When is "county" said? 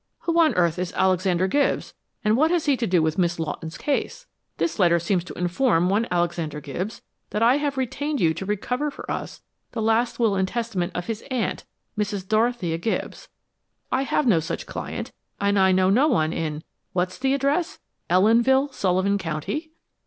19.19-19.69